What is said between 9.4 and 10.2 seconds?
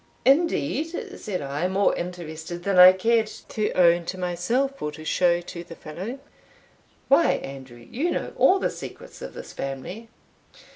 family."